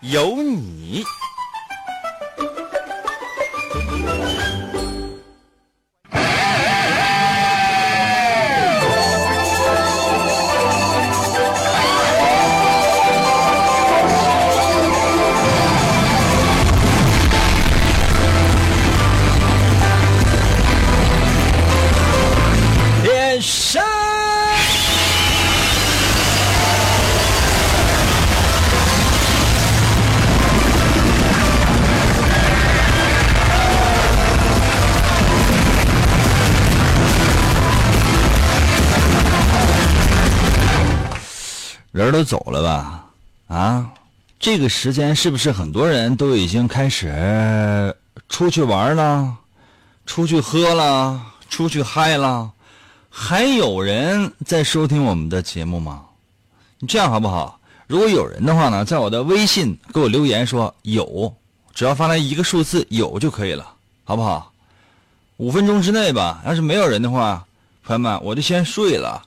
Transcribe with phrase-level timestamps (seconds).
[0.00, 1.04] 有你。
[42.18, 43.06] 都走了吧？
[43.46, 43.92] 啊，
[44.40, 47.94] 这个时间是不是很多人都已经开始
[48.28, 49.36] 出去玩了，
[50.04, 52.50] 出去喝了，出去嗨了？
[53.08, 56.06] 还有人在收听我们的节目吗？
[56.80, 57.60] 你这样好不好？
[57.86, 61.32] 如果有人的话呢，在我的微信给我留言说有，
[61.72, 63.64] 只要发来一个数字有就可以了，
[64.02, 64.50] 好不好？
[65.36, 66.42] 五分钟之内吧。
[66.44, 67.46] 要是没有人的话，
[67.84, 69.22] 朋友们，我就先睡了。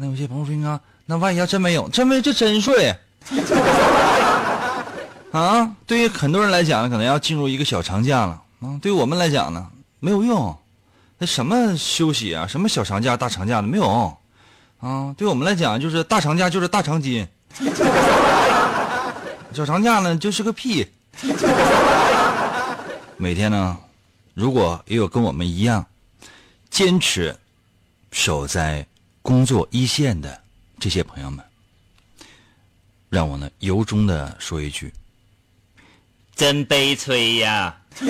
[0.00, 2.94] 那有些朋友说：“啊，那万一要真没有，真没就真睡。”
[5.32, 8.42] 啊，对于很多人来讲，可能要进入一个小长假了。
[8.60, 9.66] 啊，对我们来讲呢，
[10.00, 10.56] 没有用。
[11.18, 14.16] 那什么休息啊，什么小长假、大长假的没有。
[14.80, 17.26] 啊，对我们来讲，就是大长假就是大长今，
[19.52, 20.86] 小长假呢就是个屁。
[23.16, 23.76] 每天呢，
[24.34, 25.84] 如果也有跟我们一样
[26.70, 27.36] 坚持
[28.12, 28.86] 守在。
[29.22, 30.40] 工作一线的
[30.78, 31.44] 这些朋友们，
[33.08, 34.92] 让我呢由衷的说一句：
[36.34, 37.76] 真悲催呀！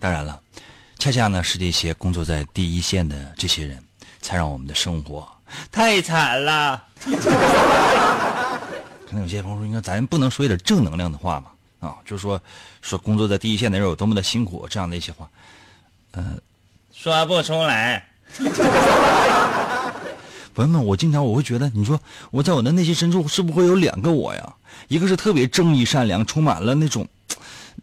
[0.00, 0.40] 当然了，
[0.98, 3.82] 恰恰呢是这些工作在第一线的这些人，
[4.20, 5.26] 才让我们的生活
[5.70, 6.84] 太惨了。
[9.06, 11.50] 可能有些朋友说：“应该咱不能说一点正能量的话嘛？”
[11.86, 12.40] 啊，就是说
[12.80, 15.28] 说工作在第一线的人有多么的辛苦，这样的一些话，
[16.12, 16.40] 嗯，
[16.92, 18.08] 说不出来。
[20.54, 22.00] 朋友们，我经常我会觉得，你说
[22.30, 24.54] 我在我的内心深处是不是会有两个我呀？
[24.88, 27.06] 一个是特别正义善良，充满了那种，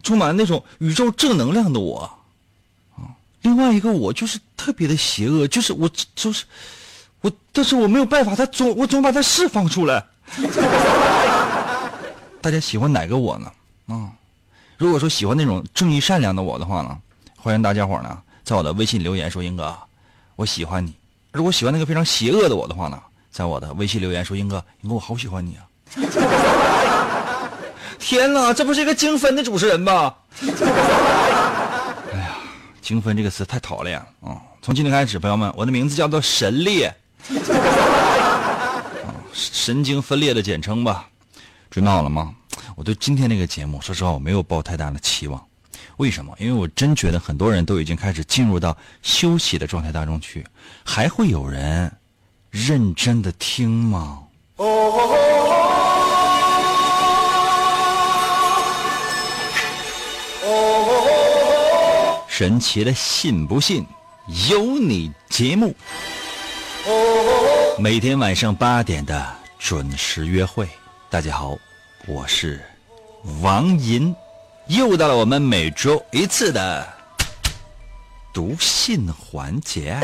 [0.02, 2.18] 充满那种宇宙正能量的我，
[2.96, 6.44] 啊，另外一个我就是特别的邪恶，就是我就是
[7.22, 10.04] 我，但是我没有办法，他总我总把它释放出来。
[12.40, 13.50] 大家喜欢哪个我呢？
[13.86, 14.12] 啊，
[14.76, 16.98] 如果说喜欢那种正义善良的我的话呢，
[17.36, 19.74] 欢迎大家伙呢在我的微信留言说，英哥。
[20.42, 20.92] 我喜欢你。
[21.30, 25.62] 如果喜欢那个非常邪恶的我的话呢，在我的微信留言说：“英哥，英哥，我好喜欢你啊！”
[28.00, 30.16] 天哪，这不是一个精分的主持人吧？
[32.12, 32.34] 哎呀，
[32.80, 34.42] 精分这个词太讨厌了啊！
[34.60, 36.92] 从今天开始，朋友们，我的名字叫做神裂，
[39.32, 41.08] 神经分裂的简称吧。
[41.70, 42.34] 准备好了吗？
[42.74, 45.40] 我对今天这个节目，说实话，我没有抱太大的期望。
[46.02, 46.34] 为什么？
[46.40, 50.44] 因为我真觉得很多人都已经开始进入到休息的状态当中去，
[50.84, 51.92] 还会有人
[52.50, 54.18] 认真的听吗？
[62.26, 63.86] 神奇的信不信
[64.50, 65.72] 由你节目，
[67.78, 69.24] 每天晚上八点的
[69.56, 70.68] 准时约会。
[71.08, 71.56] 大家好，
[72.08, 72.60] 我是
[73.40, 74.12] 王银。
[74.72, 76.88] 又到了我们每周一次的
[78.32, 79.98] 读信环节。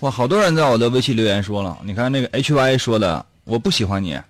[0.00, 4.20] 哇，好多人在我的微信留言说了，你看那个 HY 说的，我不喜欢你。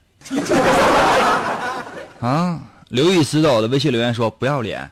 [2.20, 2.60] 啊。
[2.92, 4.90] 刘易斯在我的微信留言说：“不要脸。”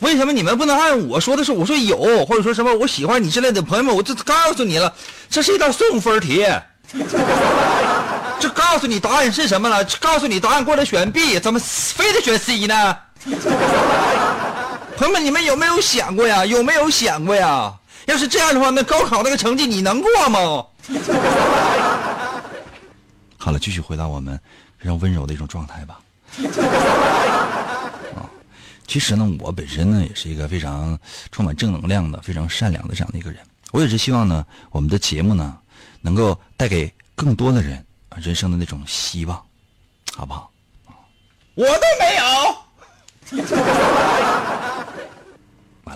[0.00, 3.62] 为什么你们不能按我说的是我说有，或者说什么我喜欢你之类的？
[3.62, 4.92] 朋友们，我就告诉你了，
[5.30, 6.46] 这是一道送分题。
[8.38, 9.82] 这告诉你答案是什么了？
[9.98, 12.94] 告诉你答案过来选 B，怎么非得选 C 呢？
[14.98, 16.44] 朋友们，你们有没有想过呀？
[16.44, 17.72] 有没有想过呀？
[18.06, 20.66] 要是这样的话，那高考那个成绩你能过吗？
[23.38, 24.38] 好了，继续回到我们
[24.78, 26.00] 非常温柔的一种状态吧。
[28.16, 28.28] 啊，
[28.86, 30.98] 其实呢，我本身呢也是一个非常
[31.30, 33.40] 充满正能量的、非常善良的这样的一个人。
[33.72, 35.58] 我也是希望呢，我们的节目呢，
[36.00, 37.84] 能够带给更多的人
[38.16, 39.42] 人生的那种希望，
[40.14, 40.50] 好不好？
[41.54, 42.24] 我都没有。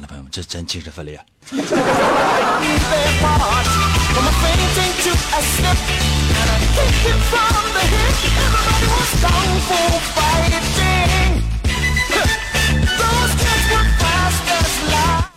[0.07, 1.17] 朋友们，这真精神分裂。
[1.17, 1.25] 啊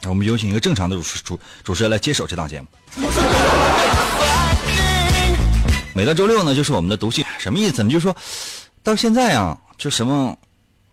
[0.10, 2.68] 我们有请一个正常的主持主主持人来接手这档节目。
[5.96, 7.90] 每到周六呢，就是我们的读信，什么意思呢？
[7.90, 8.16] 就是说
[8.84, 10.38] 到现在啊，就什么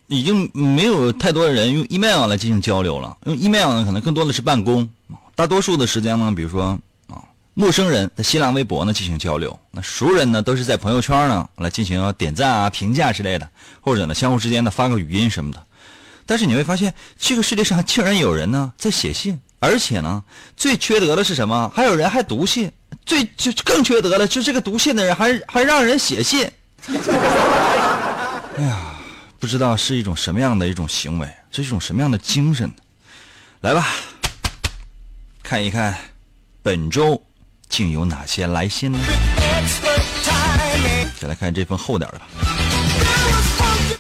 [0.09, 3.17] 已经没有太多的人用 email 来进行交流了。
[3.25, 4.89] 用 email 呢，可能更多的是办公，
[5.35, 6.79] 大多数的时间呢，比如说
[7.09, 7.23] 啊，
[7.55, 13.49] 陌生人在新浪微博呢进行交流，那熟人呢都是在朋友圈呢来进行点赞啊、评价之类的，
[13.81, 15.63] 或者呢相互之间呢发个语音什么的。
[16.27, 20.23] 但是你会发现，这个世界上竟然有人呢在写信，而且呢，
[20.57, 21.71] 最缺德的是什么？
[21.75, 22.71] 还有人还读信，
[23.05, 26.51] 最就更缺德的，就这个读信的人还还让人写信。
[28.59, 28.88] 哎呀，
[29.41, 32.69] 不知道是一种什么样的一种行为，是一种什么样的精神？
[33.61, 33.87] 来吧，
[35.43, 35.97] 看一看
[36.61, 37.23] 本周
[37.69, 38.99] 竟有哪些来信呢？
[41.21, 42.27] 再来看这份厚点的吧。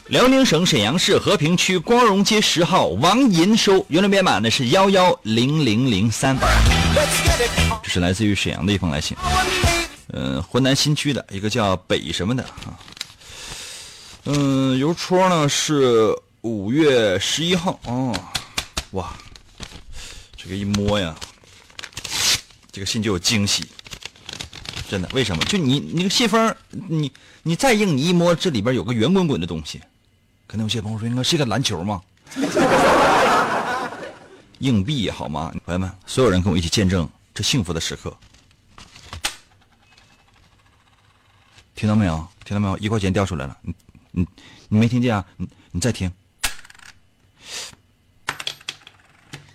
[0.06, 6.36] 辽宁省沈阳市和平区光荣街十号王银收，原来编码呢是幺幺零零零三，
[7.82, 9.16] 这是来自于沈阳的一封来信。
[10.14, 12.74] 嗯，浑南新区的一个叫北什么的啊。
[14.30, 18.14] 嗯，邮戳呢是五月十一号哦。
[18.90, 19.10] 哇，
[20.36, 21.16] 这个一摸呀，
[22.70, 23.66] 这个信就有惊喜。
[24.86, 25.08] 真的？
[25.14, 25.42] 为什么？
[25.46, 27.10] 就你那个信封，你
[27.42, 29.80] 你再硬，你一摸这里边有个圆滚滚的东西。
[30.46, 32.02] 可能有些朋友说：“应该是个篮球吗？”
[34.60, 35.50] 硬币好吗？
[35.64, 38.14] 朋友们，所有人跟我一起见证这幸福的时刻。
[41.74, 42.28] 听到没有？
[42.44, 42.76] 听到没有？
[42.76, 43.56] 一块钱掉出来了。
[44.12, 44.26] 你
[44.68, 45.24] 你没听见啊？
[45.36, 46.10] 你你再听。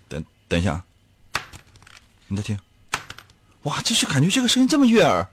[0.07, 0.83] 等等一下啊，
[2.27, 2.57] 你再听。
[3.63, 5.25] 哇，就是感觉这个声音这么悦耳。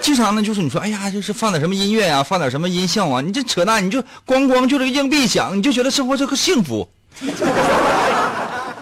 [0.00, 6.90] 经常呢，就是你说，哎呀，就是放点什么音乐呀，放点什么音效啊，你这扯淡，你就咣咣就这个硬币响，你就觉得生活这个幸福。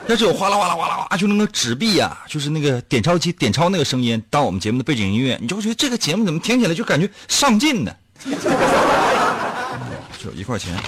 [0.08, 7.94] 要是有哗啦哗啦哗啦哗，就那个纸币呀，就是那个点钞机点钞那个声音，当我们节目的背景音乐，你就会觉得这个节目怎么听起来就感觉上进呢？
[10.19, 10.78] 这有一块钱，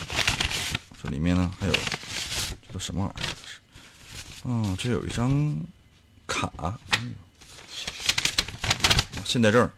[1.02, 3.25] 这里面呢还有这都什么玩意儿？
[4.44, 5.56] 嗯，这有一张
[6.26, 6.50] 卡，
[9.25, 9.70] 现在这儿。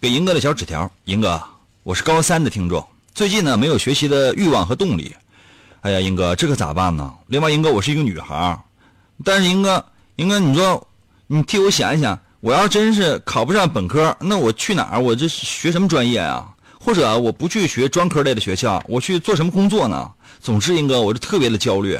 [0.00, 1.42] 给银哥的小纸条，银哥，
[1.82, 5.14] 我是高三的听众，最近呢没有学习的欲望和动力。
[5.82, 7.14] 哎呀，银哥，这可咋办呢？
[7.26, 8.58] 另外，银哥，我是一个女孩，
[9.24, 9.84] 但是银哥，
[10.16, 10.88] 银哥，你说，
[11.26, 15.00] 你替我想一想，我要真是考不上本科，那我去哪儿？
[15.00, 16.44] 我这学什么专业啊？
[16.80, 20.10] 或者我不去学专科类的学校，我去做什么工作呢？
[20.40, 21.96] 总之，英哥，我就特别的焦虑。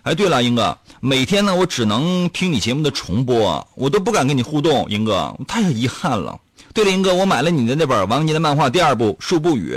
[0.00, 6.40] 哎，对了，英哥，每天呢我只能听你节目的重播，我都不敢跟你互动，英哥，太遗憾了。
[6.72, 9.76] 对了，英哥，我买了你的那本王杰的漫画第二部《树不语》，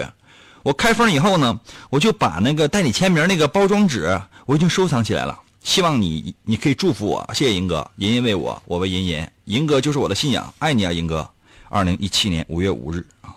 [0.64, 5.38] 我开封以后呢，我就把那个带你签名那个包装纸，我已经收藏起来了。
[5.66, 7.90] 希望你你可以祝福我，谢谢银哥。
[7.98, 11.28] 银银为我，我为银银，银哥就是我的信仰，爱你啊，银哥。
[11.70, 13.34] 二零一七年五月五日啊，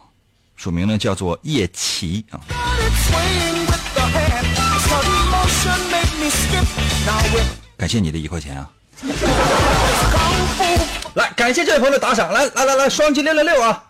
[0.54, 2.38] 署名呢叫做叶琪啊。
[7.78, 8.70] 感谢你的一块钱啊。
[11.14, 12.30] 来，感谢这位朋友的打赏。
[12.30, 13.82] 来来来来，双击六六六啊！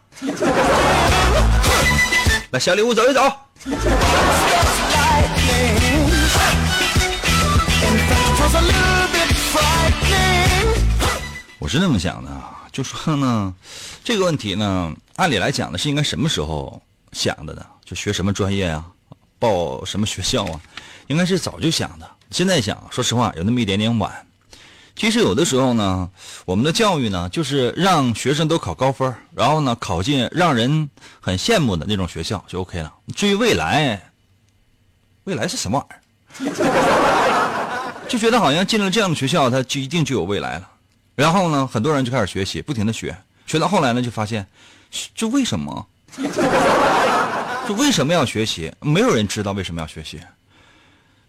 [2.52, 3.32] 来，小礼物走一走。
[11.68, 12.30] 我是那么想的，
[12.72, 13.54] 就说呢，
[14.02, 16.80] 这个问题呢，按理来讲呢，是应该什么时候
[17.12, 17.62] 想的呢？
[17.84, 18.86] 就学什么专业啊，
[19.38, 20.58] 报什么学校啊？
[21.08, 22.10] 应该是早就想的。
[22.30, 24.10] 现在想，说实话，有那么一点点晚。
[24.96, 26.08] 其实有的时候呢，
[26.46, 30.88] 我们的教育呢，就是让学生都考高分，然后呢，考进让人
[31.20, 32.90] 很羡慕的那种学校就 OK 了。
[33.14, 34.10] 至于未来，
[35.24, 35.86] 未来是什么玩
[36.40, 38.08] 意儿？
[38.08, 40.66] 就觉得好像进了这样的学校，他就一定就有未来了。
[41.18, 43.12] 然后呢，很多人就开始学习，不停的学，
[43.44, 44.46] 学到后来呢，就发现，
[45.16, 45.84] 就为什么？
[47.66, 48.72] 就为什么要学习？
[48.80, 50.20] 没有人知道为什么要学习。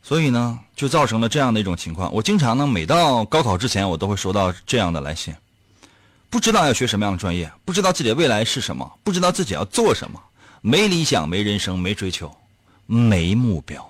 [0.04, 2.14] 所以呢，就造成了这样的一种情况。
[2.14, 5.34] 我经常呢，每到高考之前，我都会收到这样的来信，
[6.30, 10.22] 不知道要学什么样的专业，不知道自己的未来是什么，不知道自己要做什么，
[10.62, 12.32] 没理想，没人生，没追求，
[12.86, 13.84] 没目标。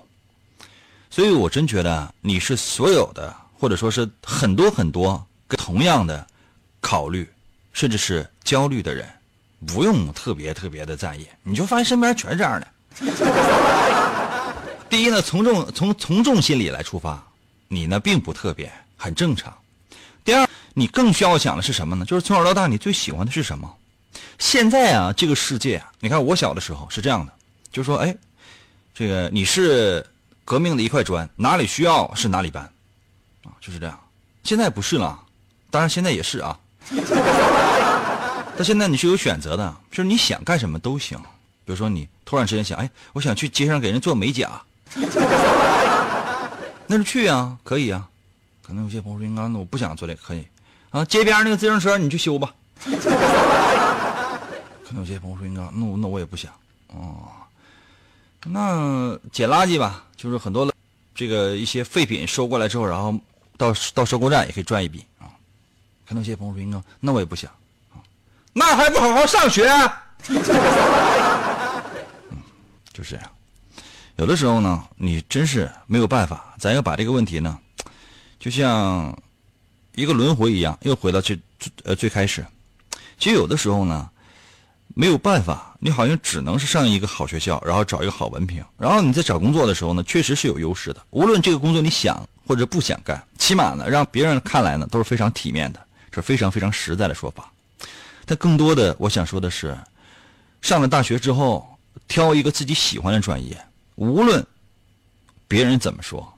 [1.10, 5.22] 所以我真觉得你是所有的，或者说是很多很多
[5.56, 6.26] 同样的
[6.80, 7.28] 考虑，
[7.72, 9.08] 甚至是焦虑的人，
[9.66, 12.66] 不用特别特别的在意，你就发现身边全是这样的。
[14.88, 17.22] 第一呢，从众从从众心理来出发，
[17.68, 19.56] 你呢并不特别，很正常。
[20.24, 22.04] 第二，你更需要想的是什么呢？
[22.04, 23.76] 就是从小到大你最喜欢的是什么？
[24.38, 27.32] 现在啊，这个世界啊，你看我小的时候是这样的，
[27.70, 28.16] 就说哎，
[28.94, 30.06] 这个你是。
[30.42, 32.64] 革命的一块砖，哪里需要是哪里搬，
[33.44, 33.96] 啊，就是这样。
[34.42, 35.22] 现在不是了，
[35.70, 36.58] 当然现在也是啊。
[38.56, 41.16] 但现在你是有选择的，就是你想干什么都行。
[41.64, 44.60] 比如说你突然之间想，哎，我想去街上给人做美甲，
[46.86, 48.08] 那就去啊，可以啊。
[48.62, 50.46] 可能有些朋友说，应该那我不想做这个，可以
[50.90, 51.04] 啊。
[51.04, 52.52] 街边那个自行车你去修吧。
[52.84, 52.90] 可
[54.92, 56.52] 能有些朋友说，应该那那我也不想，
[56.88, 57.28] 哦。
[58.44, 60.72] 那捡垃圾吧，就是很多的
[61.14, 63.14] 这个一些废品收过来之后，然后
[63.56, 65.04] 到到收购站也可以赚一笔。
[66.10, 67.48] 看到一些朋友说：“那那我也不想，
[68.52, 69.70] 那还不好好上学？”
[70.26, 70.42] 嗯，
[72.92, 73.30] 就是这样。
[74.16, 77.56] 有的时候呢，你真是没有办法，咱要把这个问题呢，
[78.40, 79.16] 就像
[79.94, 82.44] 一个轮回一样，又回到最最呃最开始。
[83.16, 84.10] 其实有的时候呢。
[84.92, 91.00] 没有办法，你好像只能是上一个好学校，然后找一个好文凭，然后你在找工作的时候呢，确实是有优势的。
[91.10, 95.80] 无论这个工作你想或者不想干，起码呢，让别人看来呢都是非常体面的，
[96.12, 97.52] 是非常非常实在的说法。
[98.24, 99.76] 但更多的，我想说的是，
[100.62, 103.56] 上了大学之后，挑一个自己喜欢的专业，
[103.96, 104.46] 无论
[105.48, 106.32] 别人怎么说，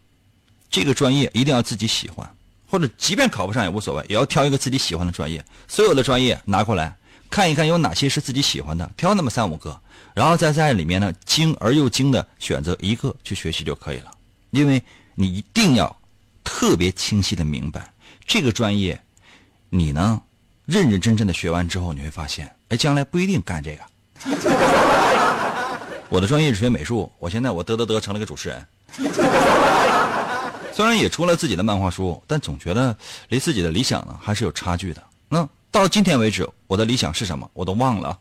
[0.71, 2.29] 这个专业一定要自己喜欢，
[2.69, 5.45] 或者即便考不上也无所谓，也要挑一个自己喜欢的专业。
[5.69, 6.97] 所有的专业拿过来。
[7.31, 9.81] 看一看有哪些是自己喜欢的，挑那么三五个，
[10.13, 14.11] 然后再在里面呢精而又精的选择一个去学习就可以了。
[14.51, 14.83] 因为
[15.15, 15.97] 你一定要
[16.45, 17.91] 特别清晰的明白
[18.27, 19.03] 这个专业，
[19.75, 20.21] 你呢
[20.67, 23.83] 认认真真的学完之后，你会发现，哎，将来不一定干这个。
[26.11, 28.67] 我的专业是学美术，我现在我得得得成了个主持人，
[30.73, 32.95] 虽然也出了自己的漫画书，但总觉得
[33.31, 35.03] 离自己的理想呢还是有差距的。
[35.29, 35.49] 那。
[35.73, 38.19] 到今天为止，我的理想是什么，我都忘了。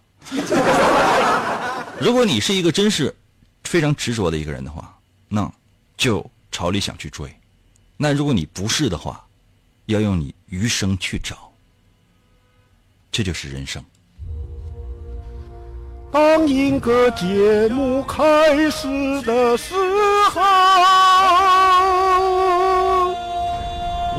[2.00, 3.14] 如果你是一个真是
[3.66, 5.52] 非常执着的一个人的话，那
[5.98, 7.28] 就朝理想去追；
[7.98, 9.22] 那如果你不是的话，
[9.86, 11.52] 要用你余生去找。
[13.12, 13.84] 这就是人生。
[16.12, 19.74] 当一个节目开始的时
[20.32, 20.42] 候。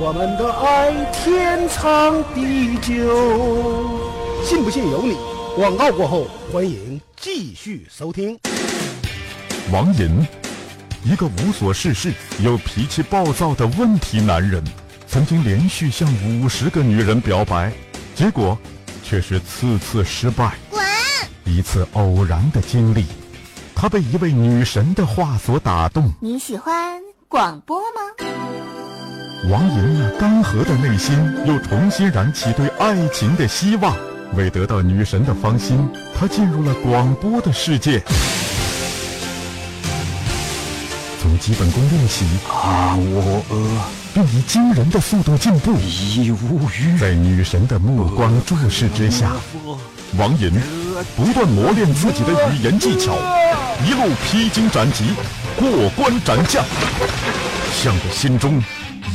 [0.04, 5.16] 我们的爱天长地久，信不信由你。
[5.54, 8.36] 广告过后，欢迎继续收听。
[9.70, 10.26] 王寅，
[11.04, 14.64] 一个无所事事又脾气暴躁的问题男人，
[15.12, 17.70] 曾经连续向五十个女人表白，
[18.14, 18.58] 结果
[19.04, 20.54] 却是次次失败。
[20.70, 20.82] 滚！
[21.44, 23.04] 一次偶然的经历，
[23.74, 26.10] 他被一位女神的话所打动。
[26.18, 28.26] 你喜欢广播吗？
[29.50, 31.14] 王莹那干涸的内心
[31.44, 33.94] 又重新燃起对爱情的希望。
[34.34, 38.02] 为得到女神的芳心，他进入了广播的世界。
[41.22, 43.56] 从基本功练习啊，我呃，
[44.12, 45.78] 并以惊人的速度进步。
[45.78, 46.98] 已无语。
[46.98, 49.30] 在女神的目光注视之下，
[50.18, 50.50] 王莹
[51.14, 53.12] 不断磨练自己的语言技巧，
[53.86, 55.04] 一路披荆斩棘，
[55.56, 56.64] 过关斩将，
[57.80, 58.60] 向着心中。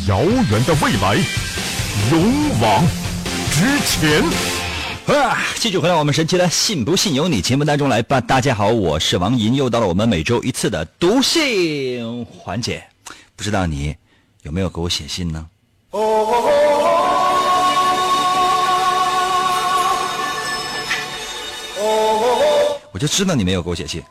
[0.08, 1.18] 遥远的未来，
[2.10, 2.86] 勇往
[3.52, 4.57] 直前。
[5.16, 5.38] 啊！
[5.56, 8.20] 继续回到我们神奇的“信不信由你”节目当中来吧。
[8.20, 12.84] 大家好，我是王银，又到了我们每周一次的读信环节。
[13.36, 13.96] 不知道你
[14.44, 15.48] 有没有给我写信呢？
[15.92, 16.34] 哦哦
[21.80, 24.04] 哦我就知道你没有给我写信。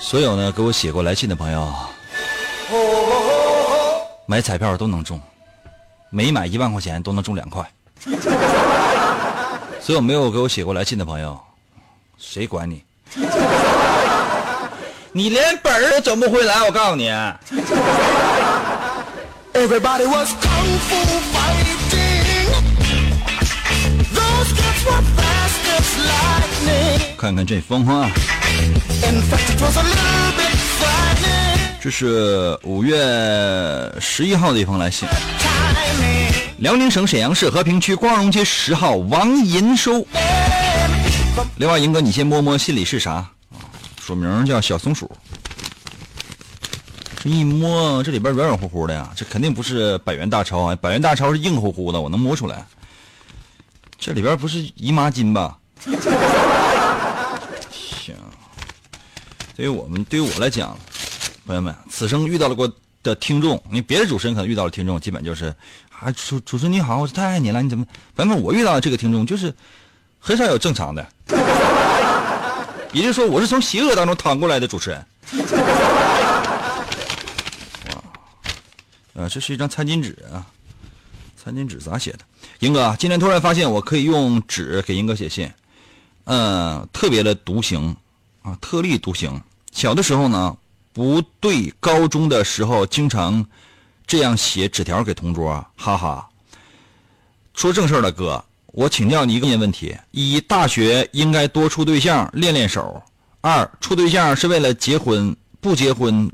[0.00, 1.72] 所有呢，给我写过来信的朋友，
[4.28, 5.20] 买彩票都能中，
[6.10, 7.64] 每买一万块钱都能中两块。
[9.80, 11.40] 所有没有给我写过来信的朋友，
[12.18, 12.82] 谁管你？
[15.12, 17.08] 你连本儿都整不回来，我告诉你。
[27.16, 28.10] 看看这风啊。
[31.86, 32.96] 这是五月
[34.00, 35.08] 十一号的一封来信。
[36.58, 40.04] 辽宁省沈阳市和平区光荣街十号王银收。
[41.58, 43.24] 另外，银哥，你先摸摸信里是啥？
[44.00, 45.08] 署名叫小松鼠。
[47.20, 50.74] 这一摸，这里边软软乎乎的呀，这肯定不是百元大钞啊！
[50.74, 52.66] 百元大钞是硬乎乎的，我能摸出来。
[53.96, 55.56] 这里边不是姨妈巾吧？
[57.70, 58.16] 行。
[59.54, 60.76] 对于我们，对于我来讲，
[61.46, 62.70] 朋友们，此生遇到了过
[63.04, 65.54] 的听众，你别的主持人可能遇到的听众，基本就是
[65.96, 67.86] 啊，主主持人你好，我是太爱你了，你怎么？
[68.16, 69.54] 朋友们，我遇到的这个听众就是
[70.18, 71.06] 很少有正常的，
[72.92, 75.06] 也就是说，我是从邪恶当中淌过来的主持人。
[79.14, 80.44] 啊，这是一张餐巾纸啊，
[81.42, 82.18] 餐巾纸咋写的？
[82.58, 85.48] 英哥，今天突然发现我可以用纸给英哥写信，
[86.24, 87.94] 嗯，特别的独行
[88.42, 89.40] 啊，特立独行。
[89.72, 90.56] 小的时候呢，
[90.96, 93.44] 不对，高中的时候经常
[94.06, 96.26] 这样写纸条给同桌，哈哈。
[97.52, 102.98] 说正事儿的哥，我请教你一个问题：一，大学应该多处对象练练手；
[103.42, 106.30] 二，处对象是为了结婚，不结婚，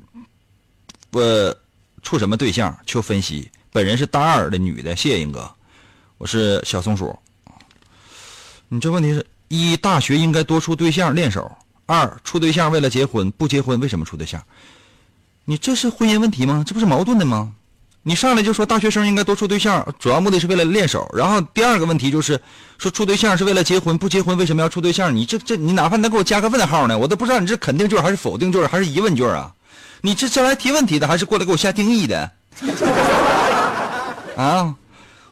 [1.10, 1.58] 呃。
[2.00, 2.76] 处什么对象？
[2.86, 3.50] 求分析。
[3.72, 5.52] 本人是大二的女的，谢谢英哥。
[6.18, 7.18] 我是小松鼠。
[8.68, 11.42] 你这问题是：一，大学应该多处对象练手；
[11.86, 14.42] 二，处对象为了结婚，不结婚为什么处对象？
[15.44, 16.62] 你这是婚姻问题吗？
[16.66, 17.52] 这不是矛盾的吗？
[18.04, 21.08] 你上来就说大学生应该多处对象，主要目的是为了练手。
[21.16, 22.40] 然后第二个问题就是
[22.78, 25.14] 说处对象是为了结婚，不结婚为什么要处对象？
[25.14, 26.98] 你这这你哪怕能给我加个问号呢？
[26.98, 29.52] 我都不知道你这肯定句还是否定句还是疑问句啊？
[30.00, 32.30] 你这是来提问题的，还是过来给我下定义的？
[34.36, 34.74] 啊！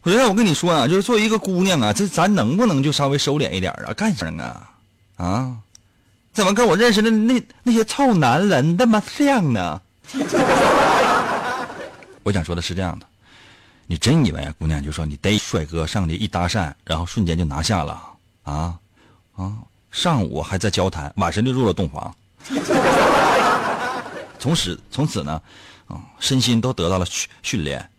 [0.03, 3.93] 我觉得我跟你说啊，就是作为一个姑娘啊，这咱能不能就稍微收敛一点啊？
[3.95, 4.71] 干什么啊？
[5.17, 5.57] 啊？
[6.33, 9.81] 怎么跟我认识的那那些臭男人那么像呢？
[12.23, 13.07] 我想说的是这样的，
[13.87, 18.01] 你真以为姑娘就说你逮帅哥上去一搭讪，然后瞬间就拿下了
[18.45, 18.75] 啊？
[19.37, 19.53] 啊？
[19.91, 22.15] 上午还在交谈，晚上就入了洞房。
[24.39, 25.43] 从此从此呢，
[25.89, 27.91] 啊，身心都得到了训训练。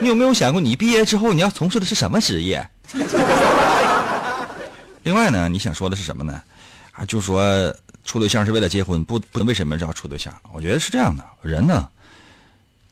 [0.00, 2.66] 你有没有想过，你毕业之后你要从事的是什么职业？
[5.08, 6.42] 另外呢，你想说的是什么呢？
[6.92, 10.30] 啊，就说处对象是为了结婚，不不，为什么要处对象？
[10.52, 11.88] 我觉得是这样的，人呢，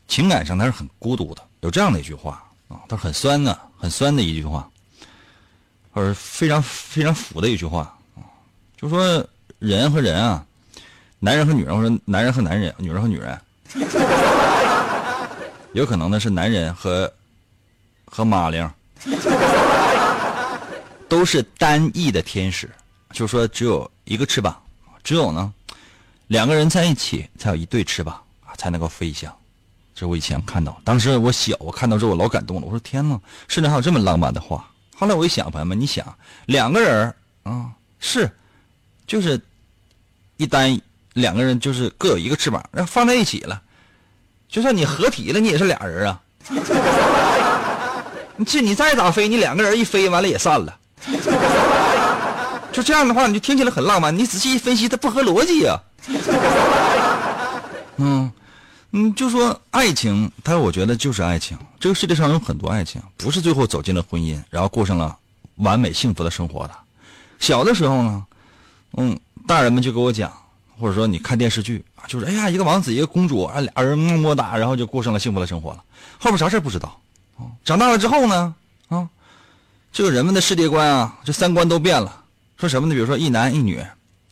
[0.07, 1.43] 情感上他是很孤独的。
[1.59, 4.67] 有这样的一句话啊，他很酸的，很酸的一句话，
[5.93, 7.81] 或者非常非常腐的一句话
[8.15, 8.25] 啊，
[8.75, 9.23] 就说
[9.59, 10.43] 人和人啊。
[11.19, 13.39] 男人和女人，或者男人和男人，女人和女人，
[15.73, 17.13] 有可能呢是男人和
[18.05, 18.67] 和马铃，
[21.07, 22.69] 都是单翼的天使，
[23.11, 24.55] 就是说只有一个翅膀，
[25.03, 25.53] 只有呢
[26.27, 29.33] 两个人在一起才有一对翅膀啊，才能够飞翔。
[29.95, 34.69] 这我以前看到，当时我小，我看到之后我老感动了，我说天呐，世界上还有这么浪漫的话。
[34.95, 38.29] 后来我一想，朋友们，你想两个人啊，是
[39.05, 39.39] 就是
[40.37, 40.79] 一单。
[41.13, 43.59] 两个人就是各有一个翅膀，然后放在一起了，
[44.47, 46.21] 就算你合体了，你也是俩人啊。
[48.45, 50.77] 这你再咋飞，你两个人一飞完了也散了。
[52.71, 54.15] 就这样的话，你就听起来很浪漫。
[54.15, 55.79] 你仔细一分析，它不合逻辑呀。
[57.97, 58.31] 嗯，
[58.91, 61.57] 嗯，就说爱情，它我觉得就是爱情。
[61.79, 65.17] 这个世界上有很多爱情，不是最后走进了婚姻，然后过上了
[65.55, 66.75] 完美幸福的生活的。
[67.39, 68.25] 小的时候呢，
[68.97, 70.31] 嗯，大人们就给我讲。
[70.79, 75.83] 或者说你看电视剧啊，就是哎呀，一个王子一个公主啊，俩人么么哒，然后就过上了幸福的生活了。
[76.19, 76.95] 后面啥事不知道。
[77.65, 78.53] 长大了之后呢，
[79.97, 82.21] 这个人们的世界观啊，这三观都变了。
[82.55, 82.93] 说什么呢？
[82.93, 83.83] 比如说一男一女，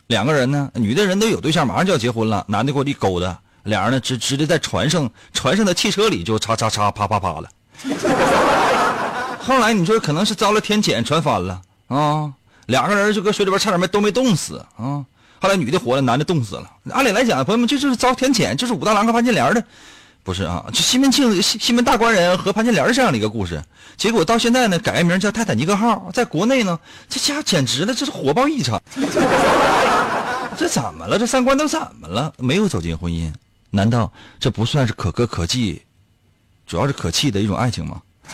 [0.06, 7.50] 两个人呢，女的人都有对象，马上就要结婚了，男的过去勾搭，俩人呢直直接在船上，船上的汽车里就叉叉叉啪啪啪了。
[9.40, 12.32] 后来你说可能是遭了天谴，船翻了啊，
[12.68, 15.04] 两个人就搁水里边差点没都没冻死啊。
[15.42, 16.70] 后来女的活了，男的冻死了。
[16.92, 19.64] 按理来讲，朋友们，这就是遭天谴，就是武大郎和潘金莲的，
[20.26, 20.66] 不是啊？
[20.74, 23.64] 就西门庆、西西门大官人和潘金莲这样的一个故事。
[23.96, 28.82] 结果到现在呢，改个名叫泰坦尼克号，在国内呢，这家简直了，这是火爆异常。
[30.58, 31.20] 这怎么了？
[31.20, 32.34] 这三观都怎么了？
[32.40, 33.32] 没有走进婚姻，
[33.70, 35.84] 难道这不算是可歌可泣，
[36.66, 38.02] 主要是可气的一种爱情吗？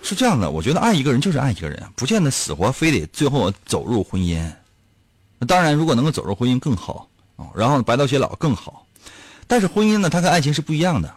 [0.00, 4.40] 是这样的，我觉得爱一个人就是爱一个人，不见得死活非得最后走入婚姻。
[5.48, 7.08] 当然，如果能够走入婚姻更好，
[7.52, 8.84] 然后白头偕老更好。
[9.48, 11.12] 但是婚姻呢，它跟爱情是不一样的。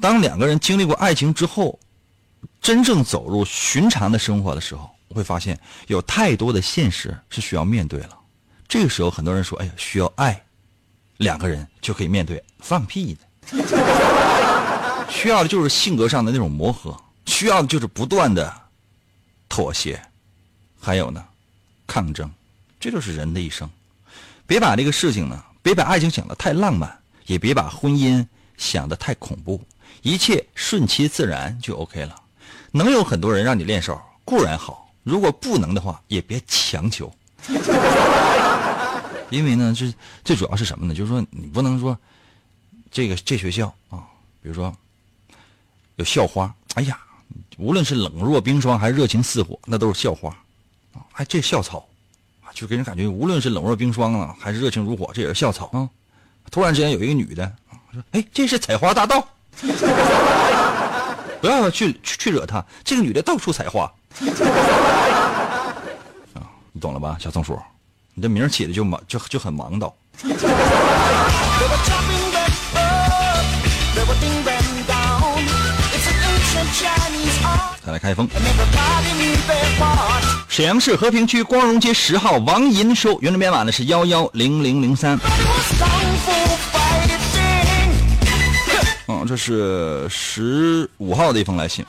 [0.00, 1.76] 当两个人经历过爱情之后，
[2.60, 8.10] 真正走入寻常的生活的时候，会发现有太多的现实是需要面对了。
[8.68, 10.40] 这个时候，很多人说：“哎呀，需要爱，
[11.16, 13.16] 两个人就可以面对。”放屁
[13.50, 13.56] 的，
[15.08, 18.52] 需要的就是性格上的那种磨合，需要的就是不断的
[19.48, 19.98] 妥协，
[20.78, 21.24] 还有呢，
[21.86, 22.30] 抗争。
[22.78, 23.70] 这就是人的一生。
[24.46, 29.60] 别把这个事情呢，别把爱情想的太浪漫，也别把婚姻想的太恐怖，
[30.02, 32.14] 一切顺其自然就 OK 了。
[32.72, 37.12] 能有很多人让你练手固然好，如果不能的话，也别强求。
[39.30, 39.92] 因为呢，这
[40.24, 40.94] 最主要是什么呢？
[40.94, 41.98] 就是说，你不能说
[42.90, 44.04] 这个这学校啊，
[44.40, 44.72] 比如说
[45.96, 46.98] 有校花，哎呀，
[47.58, 50.30] 无论是冷若冰霜还是热情似火，那都是校花
[50.92, 51.02] 啊。
[51.14, 51.88] 哎，这校草
[52.44, 55.90] 啊，就给人感觉，无论是冷若冰霜啊，还是热情如火，这也是校草啊。
[56.50, 57.50] 突然之间有一个女的
[57.92, 59.26] 说：“哎，这是采花大盗。
[61.40, 63.84] ”不要去去去惹她，这个女的到处采花
[66.34, 66.40] 啊，
[66.72, 67.58] 你懂了吧，小松鼠？
[68.14, 69.92] 你这名起的就忙就就很忙叨。
[77.84, 78.26] 再来开封，
[80.48, 85.18] 沈阳市和平区光荣街十号王银收，原来编码呢是幺幺零零零三。
[89.24, 91.84] 这是十五号的一封来信，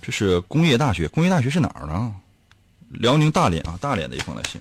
[0.00, 2.14] 这是工业大学，工业大学是哪儿呢？
[2.90, 4.60] 辽宁大连啊，大连的一封来信。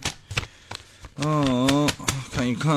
[1.18, 1.90] 嗯，
[2.34, 2.72] 看一看。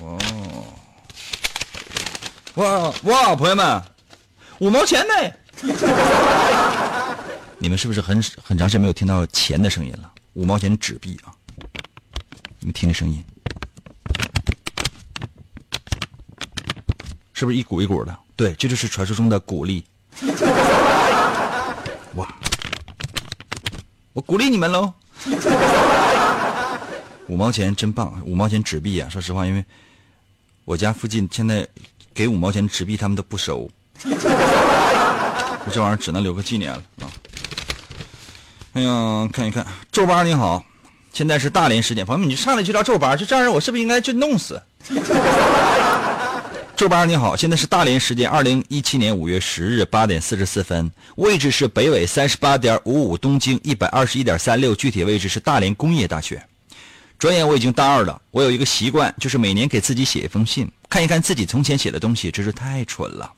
[0.00, 0.64] 哦，
[2.54, 3.82] 哇哇，朋友们，
[4.58, 5.14] 五毛钱呢？
[7.58, 10.12] 你们是不是很很长时间没有听到钱的声音了？
[10.34, 11.34] 五毛钱纸币啊，
[12.60, 13.24] 你们听这声音，
[17.38, 18.18] 是不是一股一股的？
[18.34, 19.84] 对，这就是传说中的鼓励。
[22.16, 22.26] 哇！
[24.12, 24.92] 我鼓励你们喽！
[27.28, 29.08] 五毛钱真棒，五毛钱纸币啊！
[29.08, 29.64] 说实话，因为
[30.64, 31.64] 我家附近现在
[32.12, 33.70] 给五毛钱纸币他们都不收，
[34.02, 37.06] 这玩意儿只能留个纪念了啊！
[38.72, 40.64] 哎呀，看一看，皱巴你好，
[41.12, 44.60] 现在是大连时间，朋友们，你上来就叫皱巴，就这样人我是不是应该就弄死？
[46.78, 56.40] 周八你好，现在是大连时间二零一七年五月十日八点四十四分，位置是北纬三十八点五五，东经一百二十一点三六，具体位置是大连工业大学。
[57.18, 63.28] 转眼我已经大二了，我有一个习惯，就是每年给自己写一封信，看一看自己从前写的东西，真是太蠢了。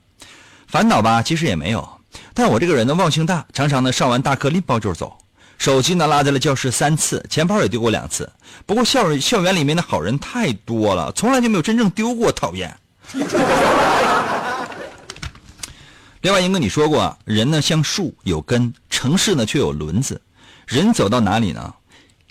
[0.66, 1.88] 烦恼吧，其实也没有，
[2.34, 5.16] 但我这个人呢忘性大，常常呢上完大课拎包就走，
[5.56, 8.30] 手机呢落在了教室三次，钱包也丢过两次。
[8.66, 12.76] 不过校校园里面的好人太多了，从来就没有真正丢过，讨厌。
[16.22, 20.20] 另外，英哥，你说过，人呢像树有根，城市呢却有轮子。
[20.66, 21.74] 人走到哪里呢？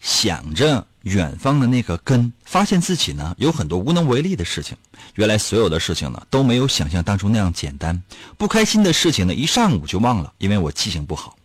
[0.01, 4.77] 想着远方的那个根，发现自己呢有很多无能为力的事情。
[5.15, 8.01] 原来所有的事情呢都没有想象当中那样简单。
[8.37, 11.35] 不开心的事情呢一上午就忘了，因为我记性不好。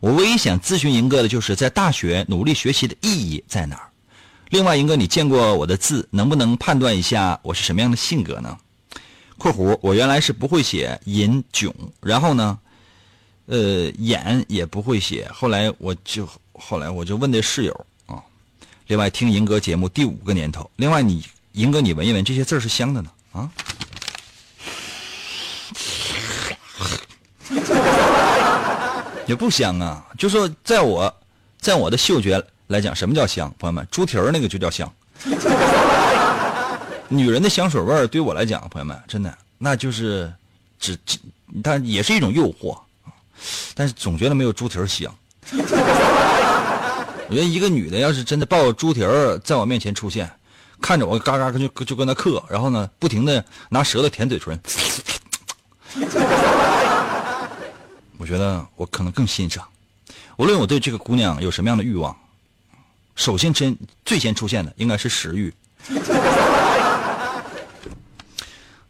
[0.00, 3.90] 我唯一想咨询英哥的就是在大学努力学习的意义在哪儿。
[4.50, 8.56] 另外，英哥，你见过我的字，能不能判断一下我是什么样的性格呢？
[9.38, 12.58] 括弧，我原来是不会写隐囧，然后呢，
[13.46, 15.28] 呃，演也不会写。
[15.32, 18.20] 后来我就后来我就问的室友啊。
[18.88, 20.68] 另外，听银哥节目第五个年头。
[20.76, 23.48] 另外，你银哥，你闻一闻，这些字是香的呢啊？
[29.26, 30.04] 也不香啊。
[30.18, 31.14] 就说在我，
[31.60, 33.54] 在我的嗅觉来讲，什么叫香？
[33.58, 34.92] 朋友们，猪蹄儿那个就叫香。
[37.08, 40.32] 女人的香水味儿，对我来讲，朋友们，真的那就是
[40.78, 41.18] 只只，
[41.62, 42.78] 它也是一种诱惑
[43.74, 45.14] 但是总觉得没有猪蹄儿香。
[47.30, 50.30] 我觉得一个女的要是真的抱着猪蹄儿在我面前出现，
[50.80, 54.58] 看着我嘎嘎就就跟那嗑，然后呢，不停的拿舌头舔嘴唇，
[58.18, 59.66] 我觉得我可能更欣赏。
[60.36, 62.16] 无论我对这个姑娘有什么样的欲望，
[63.14, 65.52] 首先先最先出现的应该是食欲。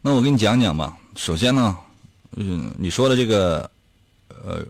[0.01, 0.97] 那我给你讲讲吧。
[1.17, 1.77] 首先呢，
[2.37, 3.69] 嗯，你说的这个，
[4.29, 4.65] 呃，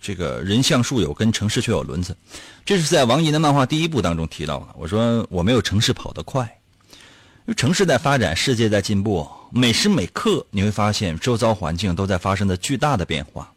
[0.00, 2.16] 这个人像树有根，城市却有轮子，
[2.64, 4.68] 这是在王寅的漫画第一部当中提到的。
[4.76, 6.44] 我说我没有城市跑得快，
[6.92, 13.52] 因为城市在发展，世界在进步，每时每刻你会发现周遭环境都在发生着巨大的变化。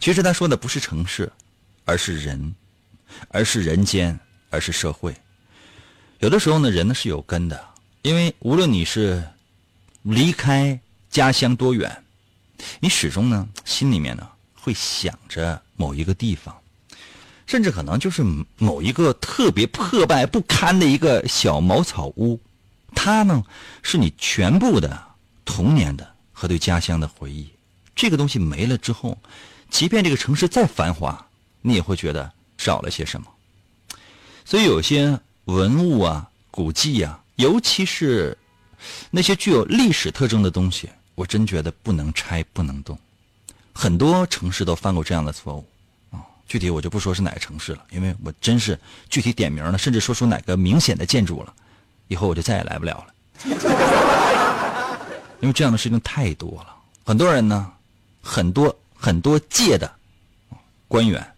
[0.00, 1.30] 其实他说的不是城市，
[1.84, 2.54] 而是人，
[3.28, 5.14] 而是人间，而是社会。
[6.20, 7.62] 有的时候呢，人呢是有根的，
[8.00, 9.22] 因为无论你是。
[10.02, 10.78] 离开
[11.10, 12.04] 家乡多远，
[12.80, 16.56] 你始终呢心里面呢会想着某一个地方，
[17.46, 18.24] 甚至可能就是
[18.58, 22.40] 某一个特别破败不堪的一个小茅草屋，
[22.94, 23.42] 它呢
[23.82, 25.02] 是你全部的
[25.44, 27.48] 童年的和对家乡的回忆。
[27.94, 29.18] 这个东西没了之后，
[29.70, 31.26] 即便这个城市再繁华，
[31.60, 33.26] 你也会觉得少了些什么。
[34.44, 38.36] 所以有些文物啊、古迹啊，尤其是
[39.10, 42.98] 那些具有历史特征的东西，我真觉得不能拆、不能动。
[43.72, 45.66] 很多城市都犯过这样的错误
[46.10, 51.54] 啊，具体我就不说是哪个城市了，因为我真是具体点名了，甚至说出哪个明显的建筑了，
[52.08, 53.14] 以后我就再也来不了了。
[55.40, 57.72] 因为这样的事情太多了，很多人呢。
[58.24, 59.92] 很多很多届的
[60.86, 61.34] 官员，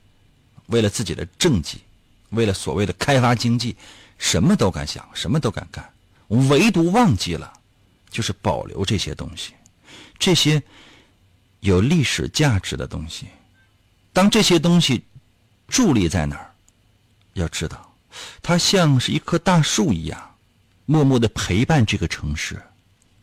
[0.67, 1.81] 为了自己的政绩，
[2.29, 3.75] 为了所谓的开发经济，
[4.19, 5.83] 什么都敢想，什么都敢干，
[6.49, 7.53] 唯独忘记了，
[8.11, 9.53] 就是保留这些东西，
[10.19, 10.63] 这些
[11.61, 13.27] 有历史价值的东西。
[14.13, 15.05] 当这些东西
[15.69, 16.55] 伫立在那儿，
[17.33, 17.95] 要知道，
[18.43, 20.37] 它像是一棵大树一样，
[20.87, 22.63] 默默的陪伴这个城市，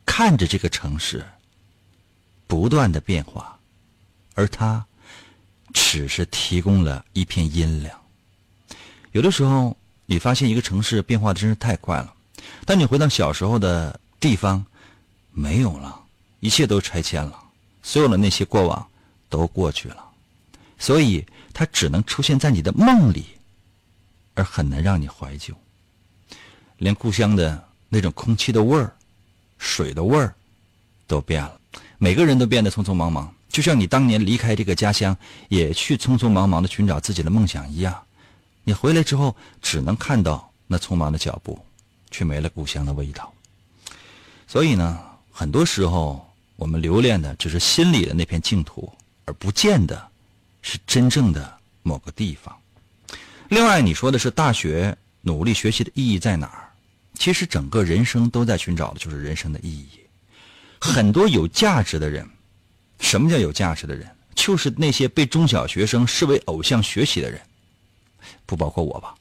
[0.05, 1.25] 看着这个城市。
[2.47, 3.57] 不断的变化，
[4.33, 4.85] 而它
[5.73, 7.97] 只是提供了一片阴凉。
[9.13, 12.13] 有的时候，你发现一个城市变化的真是太快了，
[12.65, 14.65] 当你回到小时候的地方，
[15.31, 15.99] 没有了，
[16.39, 17.39] 一切都拆迁了，
[17.81, 18.87] 所有的那些过往
[19.29, 20.03] 都过去了，
[20.77, 23.25] 所以它只能出现在你的梦里，
[24.33, 25.53] 而很难让你怀旧。
[26.77, 28.95] 连故乡的那种空气的味儿、
[29.57, 30.33] 水的味儿
[31.07, 31.59] 都变了。
[31.97, 35.15] 每个人都变得匆匆忙忙，就像你当年离开这个家乡，
[35.49, 38.01] 也去匆匆忙忙的寻找自己的梦想一样。
[38.63, 41.63] 你回来之后，只能看到那匆忙的脚步，
[42.11, 43.33] 却没了故乡的味道。
[44.47, 44.99] 所以呢，
[45.31, 48.93] 很多时候我们留恋的只是心里的那片净土，
[49.25, 50.07] 而不见得
[50.61, 52.55] 是真正的某个地方。
[53.49, 56.69] 另外，你说的是大学努力学习的意义在哪儿？
[57.15, 59.87] 其实，整个人生都在寻找的就是人生的意义。
[60.79, 62.27] 很多有价值的人，
[62.99, 64.09] 什么叫有价值的人？
[64.33, 67.39] 就是那些被中小学生视为偶像学习的人，
[68.45, 69.13] 不包括我吧？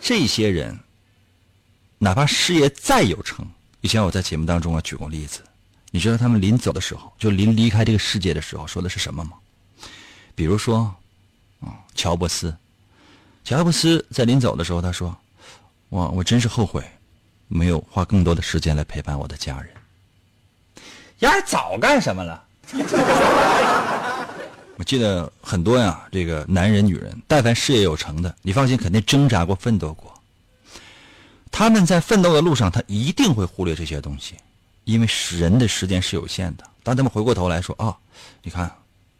[0.00, 0.78] 这些人，
[1.98, 3.46] 哪怕事业再有成，
[3.80, 5.40] 以前我在节目当中啊举过例子，
[5.90, 9.32] 你知道他们临走的时候，就临离开这个世界的时候说的是什么吗？
[10.34, 10.94] 比如说，
[11.60, 12.56] 啊，乔布斯，
[13.44, 15.16] 乔布斯在临走的时候他说
[15.90, 16.82] ：“我我真是后悔。”
[17.50, 19.72] 没有花更多的时间来陪伴我的家人，
[21.20, 22.44] 丫早干什么了？
[24.78, 30.14] 我记得很多呀，这个男人、女人，但凡事业有成的，你放心，肯定挣扎过、奋斗过。
[31.50, 34.36] 他们在奋斗的路上，他一定会忽略这些东西，
[34.84, 36.64] 因为人的时间是有限的。
[36.84, 37.98] 当他们回过头来说：“啊，
[38.40, 38.72] 你看，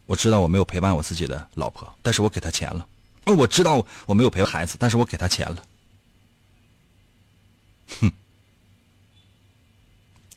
[0.06, 2.86] 我知道我没有陪伴我自己的老婆，但是我给她钱了；
[3.24, 5.64] 哦，我知道我没有陪孩子，但是我给她钱了。”
[8.00, 8.12] 哼，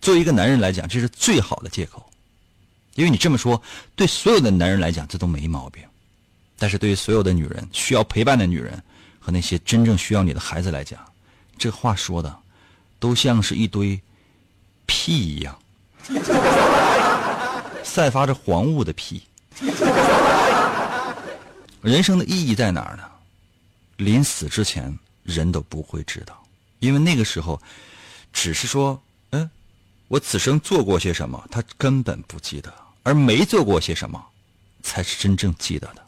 [0.02, 2.11] 作为一个男人来讲，这是最好的借口，
[2.96, 3.62] 因为你这么说，
[3.96, 5.84] 对所有的男人来讲，这都没毛病；
[6.58, 8.82] 但是对于所有的女人，需要陪伴的女人
[9.20, 11.00] 和那些真正需要你的孩子来讲，
[11.58, 12.36] 这话说的
[13.00, 14.00] 都像是一堆
[14.86, 15.58] 屁一样，
[17.84, 19.24] 散发着黄雾的屁。
[21.82, 23.04] 人生的意义在哪儿呢？
[23.98, 26.44] 临死之前，人都不会知道。
[26.80, 27.62] 因为那个时候，
[28.34, 29.02] 只是说，
[30.12, 32.70] 我此生做过些什么，他根本不记得；
[33.02, 34.22] 而没做过些什么，
[34.84, 36.06] 才是真正记得的。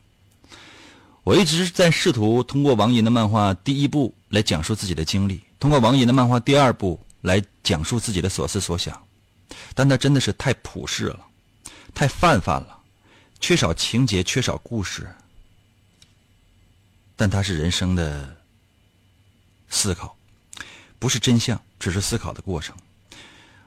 [1.23, 9.01] 我一直在试图通过王寅的漫画第一部来讲述自己的经历，通过王寅的漫画第二部来讲述自己的所思所想，
[9.73, 11.25] 但他真的是太普世了，
[11.95, 12.77] 太泛泛了，
[13.39, 15.07] 缺少情节，缺少故事。
[17.15, 18.35] 但它是人生的
[19.69, 20.13] 思考。
[20.99, 22.75] 不是真相，只是思考的过程。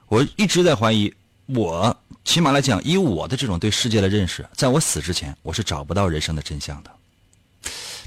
[0.09, 1.13] 我一直在怀疑，
[1.47, 6.91] 我起码来讲，以我的这种对世界的认识，在我死之前，我是找不到人生的真相的。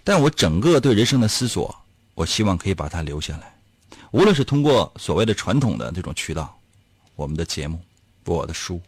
[0.03, 1.75] 但我整个对人生的思索，
[2.15, 3.53] 我希望可以把它留下来。
[4.11, 6.57] 无论是通过所谓的传统的这种渠道，
[7.15, 7.79] 我们的节目、
[8.23, 8.81] 我的书，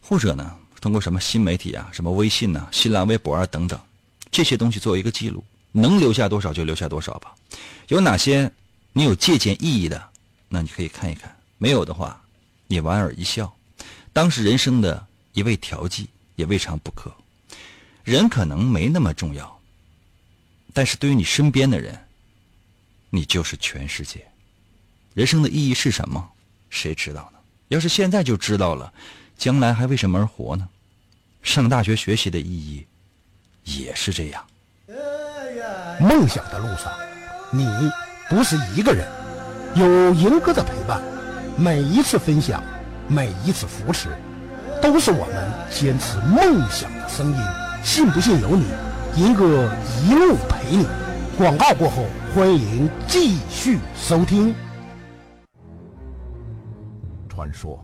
[0.00, 3.78] 或者呢，通过什么新媒体啊、什么微信呐、新浪微博啊等等
[4.30, 7.34] 这些东西作为一个记录，能留下多少就留下多少吧。
[7.88, 8.50] 有哪些？
[8.94, 10.02] 你有借鉴意义的，
[10.48, 11.28] 那你可以看一看；
[11.64, 12.20] 没有的话，
[12.66, 13.50] 你莞尔一笑，
[14.12, 17.10] 当是人生的一味调剂，也未尝不可。
[18.02, 19.58] 人可能没那么重要，
[20.74, 21.98] 但是对于你身边的人，
[23.08, 24.22] 你就是全世界。
[25.14, 26.32] 人生的意义是什么？
[26.68, 27.38] 谁知道呢？
[27.68, 28.92] 要是现在就知道了，
[29.38, 30.68] 将来还为什么而活呢？
[31.42, 32.86] 上大学学习的意义
[33.64, 34.46] 也是这样。
[35.98, 36.92] 梦想的路上，
[37.50, 37.66] 你
[38.28, 39.10] 不是一个人，
[39.76, 41.02] 有赢哥的陪伴，
[41.56, 42.60] 每一次分享，
[43.06, 44.08] 每一次扶持，
[44.82, 47.36] 都是我们坚持梦想的声音。
[47.84, 48.64] 信不信由你，
[49.16, 49.70] 银哥
[50.04, 50.84] 一路陪你。
[51.38, 54.52] 广告过后，欢迎继续收听。
[57.28, 57.78] 传说，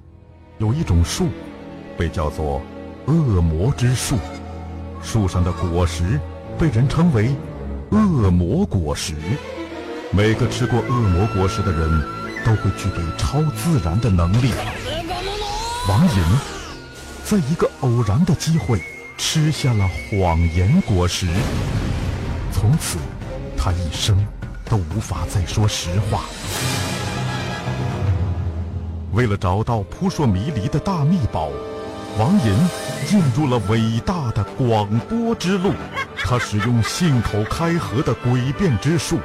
[0.59, 1.29] 有一种树，
[1.97, 2.61] 被叫做
[3.07, 4.17] 恶魔之树，
[5.01, 6.19] 树上的果实
[6.59, 7.31] 被人称为
[7.91, 7.99] 恶
[8.33, 9.15] 魔果实。
[10.11, 12.03] 每个吃过恶魔果实的人，
[12.45, 14.53] 都会具备超自然的能力。
[15.89, 16.25] 王寅，
[17.25, 18.81] 在一个偶然的机会，
[19.17, 21.27] 吃下了谎言果实，
[22.53, 22.99] 从此。
[23.63, 24.27] 他一生
[24.65, 26.23] 都无法再说实话。
[29.13, 31.51] 为了找到扑朔迷离的大秘宝，
[32.19, 32.57] 王寅
[33.07, 35.75] 进入了伟大的广播之路。
[36.25, 39.19] 他使用信口开河的诡辩之术，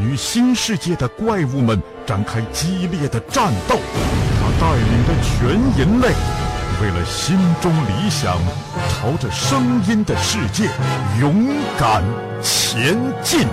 [0.00, 3.78] 与新世界的怪物们展开激烈的战斗。
[4.40, 6.08] 他带领着全人类，
[6.80, 8.38] 为了心中理想，
[8.88, 10.70] 朝着声音的世界
[11.20, 12.02] 勇敢
[12.42, 13.46] 前进。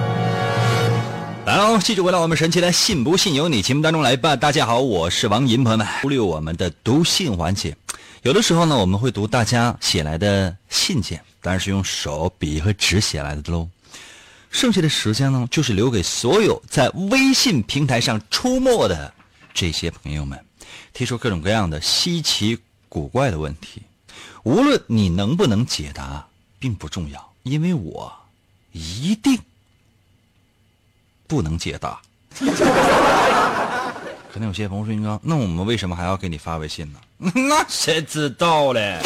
[1.45, 4.35] 来喽，继续回到我们神奇的“信不信由你”节目当中来吧。
[4.35, 7.75] 大家好，我是王银，朋友们，忽略我们的读信环节。
[8.23, 13.67] 有的时候呢，我们会读大家写来的信件，当然是用手笔和纸写来的喽。
[14.55, 19.13] 剩下的时间呢，就是留给所有在微信平台上出没的
[19.53, 20.41] 这些朋友们，
[20.93, 23.81] 提出各种各样的稀奇古怪的问题。
[24.43, 26.25] 无论你能不能解答，
[26.57, 28.09] 并不重要，因为我
[28.71, 29.37] 一定。
[31.27, 31.99] 不能解答。
[34.31, 39.01] 可能有些朋友说：“哥，那我们为什么还要给你发微信呢？” 那谁知道嘞？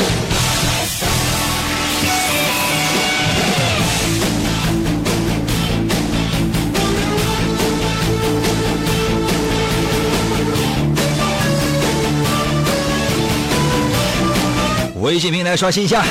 [15.02, 16.04] 微信平台刷新一下，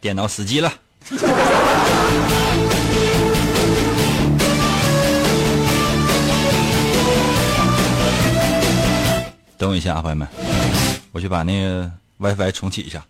[0.00, 0.72] 电脑死机了。
[9.56, 10.26] 等我一下啊，朋友们，
[11.12, 13.04] 我去把那个 WiFi 重启一下。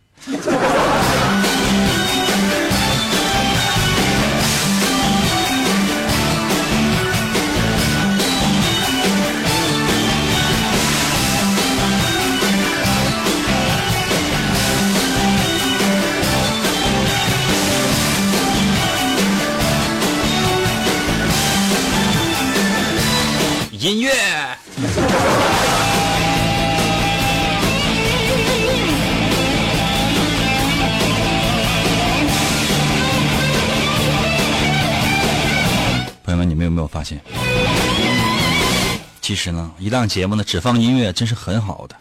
[39.21, 41.97] 其实呢，一档节目呢，只放音乐，真是很好的。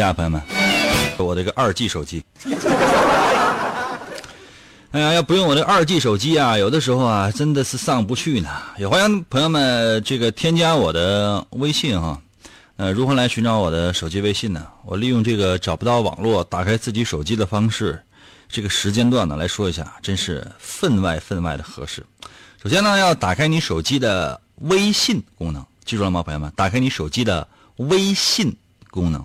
[0.00, 0.40] 家，朋友们，
[1.18, 2.24] 我这个二 G 手机。
[4.92, 8.48] 哎呀，要不用我这二 G 手机啊，有的时候啊，真的是上不去呢。
[8.78, 12.18] 也欢迎朋友们这个添加我的微信哈。
[12.76, 14.66] 呃，如何来寻找我的手机微信呢？
[14.86, 18.02] 我利用这个找不到网络，打开自己手机的方式，
[18.48, 22.02] 这个时间段呢来说一下，真是分外分外的合适。
[22.62, 26.50] 首先呢，要打开你手机的微信功能，记住了吗，朋友们？
[26.56, 27.46] 打开你手机的
[27.76, 28.56] 微信
[28.90, 29.22] 功能。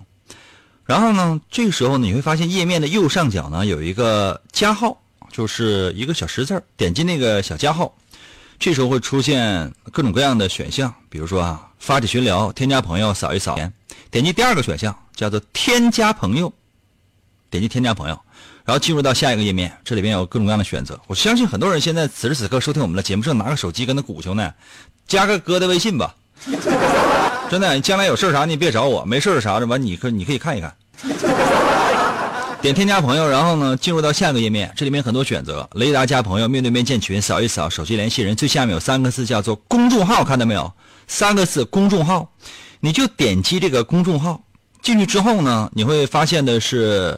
[0.86, 4.96] 然后呢，这个时候呢你会发现页面的右上角呢有一个加号，
[5.32, 7.92] 就是一个小十字点击那个小加号，
[8.58, 13.58] 这时候会出现各种各样的选项，比如说啊，发起群聊、添加朋友、扫一扫。
[14.08, 16.52] 点击第二个选项叫做添加朋友，
[17.50, 18.18] 点击添加朋友，
[18.64, 20.98] 然后进入到下一个页面，这里边有各种各样的选择。
[21.08, 24.54] 我相信很多人现在此时此刻收听我们的节目，正拿个手机跟他鼓球呢，
[25.08, 26.14] 加个哥的微信吧。
[27.50, 30.74] 真的，你将来有事啥你别找我，没事啥的完你可你可以看一看。
[32.60, 40.72] 点添加朋友，然后呢，进入到下个页面，这里面很多选择，雷达加朋友、面对面建群、扫一扫、手机联系人，最下面有三个字叫做公众号，看到没有？
[41.06, 42.32] 三个字公众号，
[42.80, 44.42] 你就点击这个公众号，
[44.82, 47.16] 进去之后呢，你会发现的是，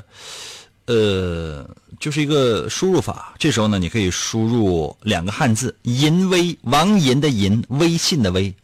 [0.86, 1.66] 呃，
[1.98, 3.32] 就是一个输入法。
[3.38, 8.54] 这时候呢，你可以输入两个汉字“淫微”，王淫的淫，微信的微。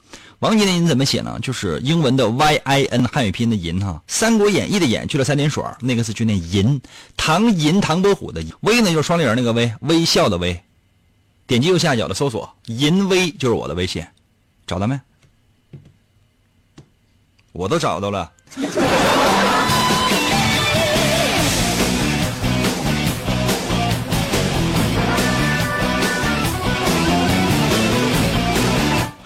[0.40, 1.38] 王杰的银怎么写呢？
[1.40, 6.80] 就是英文的 Y I N 汉语拼音的银哈，《三国演义》的演去了三点水，那个是就念银。
[7.16, 10.60] 唐银唐伯虎的微呢，就是双立人那个微，微笑的微。
[11.46, 14.04] 点击右下角的搜索“银微”，就是我的微信，
[14.66, 14.98] 找到没？
[17.52, 18.32] 我都找到了。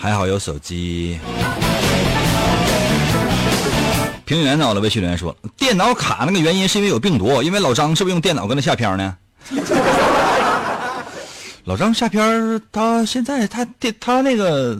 [0.09, 1.18] 还好有手机。
[4.24, 9.14] 平原到了，微信留言说，电脑卡那个原因是因为有病毒，因为老张是不是用电脑跟他下片呢？
[11.64, 14.78] 老张下片他现在他电他那个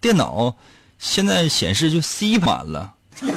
[0.00, 0.56] 电脑
[0.98, 3.34] 现在显示就 C 满了， 现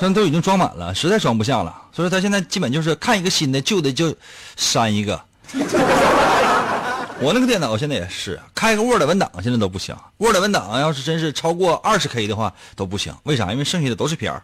[0.00, 4.12] 在都已经装满了，实在装不下了，所以他现在基本就是看一个新的，旧的就
[4.56, 5.20] 删一个。
[7.20, 13.50] 我那个电脑现在也是，开个 Word 文档现在都不行，Word 文档要是真是超过二十 K 的话都不行，为啥？
[13.50, 14.42] 因为剩下的都是片儿。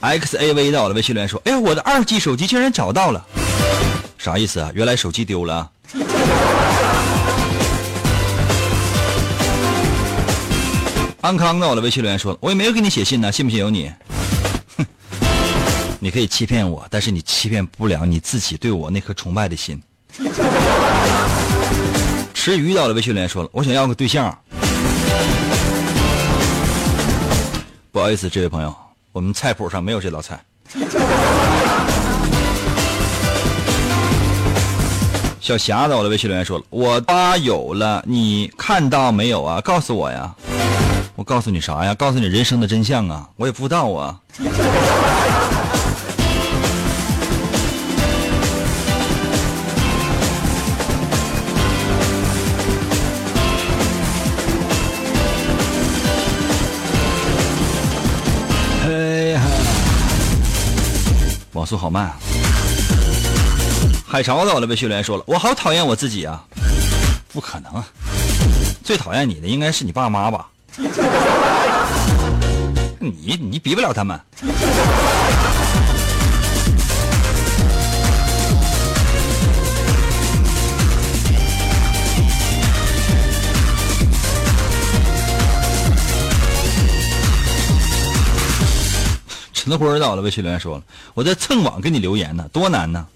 [0.00, 3.24] X A V 到了，微信留言说：“哎，我的二 G 手机竟然找到了，
[4.18, 4.70] 啥意思啊？
[4.74, 5.68] 原来手机丢了。”
[11.22, 13.88] 安康的我的，微信留言说：“我也没有给你写信呢，信不信由你。
[14.76, 14.84] 哼，
[16.00, 19.80] 你可以欺骗我，但是你欺骗不了你自己对我那颗崇拜的心。”
[22.34, 24.36] 吃鱼到了，微信留言说了：“我想要个对象。”
[27.92, 28.74] 不好意思，这位朋友，
[29.12, 30.44] 我们菜谱上没有这道菜。
[35.40, 39.60] 小霞到了，微信留言说了：“我发有了，你看到没有啊？
[39.60, 40.34] 告诉我呀。”
[41.22, 41.94] 我告诉你啥呀？
[41.94, 43.30] 告诉你人生的真相啊！
[43.36, 44.18] 我也不知道啊。
[58.84, 58.90] 哎
[59.30, 59.42] 呀，
[61.52, 62.16] 网速好慢啊。
[64.04, 66.42] 海潮到了，被训练说了，我好讨厌我自己啊！
[67.32, 67.80] 不可能，
[68.82, 70.48] 最讨厌你的应该是你爸妈吧？
[72.98, 74.18] 你你比不了他们。
[89.52, 90.82] 陈德辉到了，微信留言说了
[91.14, 93.06] ：“我在蹭网给你留言呢，多难呢！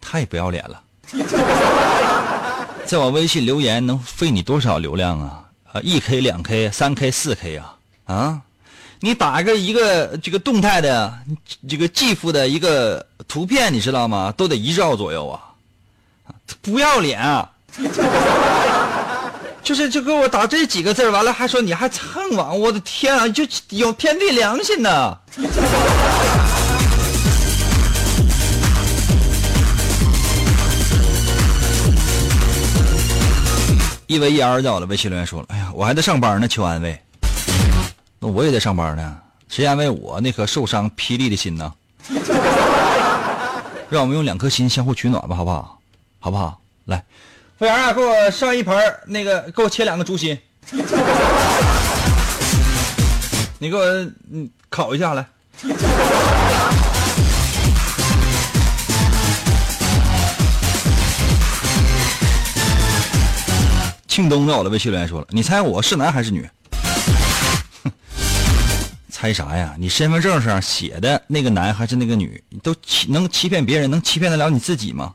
[0.00, 0.80] 太不要脸了，
[2.86, 8.40] 在我微信留言能费你多少流量啊？”啊，一 K、两 K、三 K、四 K 啊啊！
[9.00, 11.18] 你打个一个这个动态的
[11.68, 14.32] 这个 GIF 的一个图片，你知道吗？
[14.36, 15.40] 都得一兆左右啊！
[16.60, 17.50] 不要脸啊！
[19.62, 23.28] 就是就给我打这几个字完了还说你还蹭网，我的天啊！
[23.28, 25.16] 就有天地良心呢！
[34.10, 37.00] 一 v 一 r 到了，微信留言说了：“哎呀，我还在上班呢，求安慰。
[38.18, 39.16] 那我也在上班呢，
[39.48, 41.72] 谁安慰我那颗受伤霹雳的心呢？
[43.88, 45.78] 让我们用两颗心相互取暖吧，好不好？
[46.18, 46.60] 好不好？
[46.86, 47.04] 来，
[47.56, 50.36] 服务员啊，给我上一盆那个，给我切两个猪心。
[53.60, 53.84] 你给我
[54.32, 55.24] 嗯烤一下来。”
[64.20, 66.46] 庆东在我的微信留言说了：“你猜我是男还是女？”，
[69.10, 69.74] 猜啥呀？
[69.78, 72.42] 你身份证上写的那个男还是那个女？
[72.50, 75.14] 你都欺能欺骗别人，能欺骗得了你自己吗？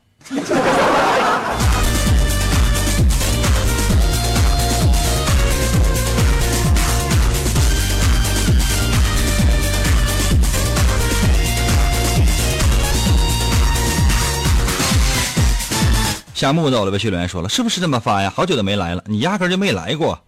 [16.36, 18.30] 夏木在我的微信留言说了：“是不是这么发呀？
[18.30, 20.22] 好久都没来了，你压根就没来过。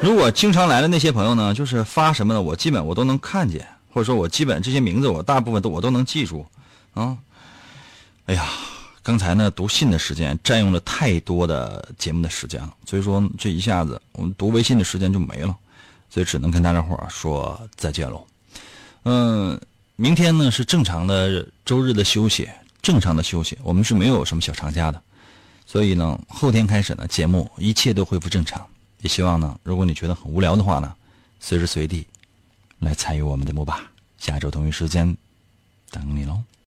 [0.00, 6.44] 如果经常来的那些朋友呢，就是发什么的，我基本我都能看见，或者说我基本这些名字我大部分都我都能记住。
[6.94, 7.14] 啊，
[8.24, 8.46] 哎呀，
[9.02, 15.54] 刚才呢读信的时间占用了太多的节目的时间了，所以说这一下子我们读微信的时间就没了，
[16.08, 18.26] 所以只能跟大家伙说再见喽。
[19.04, 19.60] 嗯，
[19.96, 22.48] 明天呢是正常的周日的休息，
[22.84, 25.02] 正常的休息，我们是没有什么小长假的，
[25.64, 28.64] 所以呢，后天开始呢，节目一切都恢复正常。
[29.00, 30.94] 也希望呢，如果你觉得很无聊的话呢，
[31.40, 32.06] 随时随地
[32.80, 33.90] 来参与我们的木吧。
[34.18, 35.16] 下周同一时间
[35.90, 36.42] 等你喽。